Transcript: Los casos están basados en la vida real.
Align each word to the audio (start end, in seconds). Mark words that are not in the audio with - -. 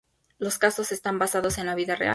Los 0.39 0.57
casos 0.57 0.91
están 0.91 1.19
basados 1.19 1.59
en 1.59 1.67
la 1.67 1.75
vida 1.75 1.93
real. 1.93 2.09